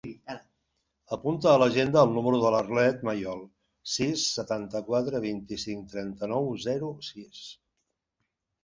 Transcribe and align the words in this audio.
Apunta 1.17 1.51
a 1.51 1.59
l'agenda 1.63 2.01
el 2.07 2.15
número 2.15 2.39
de 2.45 2.53
l'Arlet 2.55 3.05
Mayol: 3.11 3.45
sis, 3.99 4.25
setanta-quatre, 4.41 5.23
vint-i-cinc, 5.29 5.87
trenta-nou, 5.95 6.53
zero, 6.69 6.95
sis. 7.13 7.49